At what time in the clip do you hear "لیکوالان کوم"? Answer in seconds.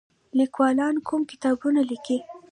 0.37-1.21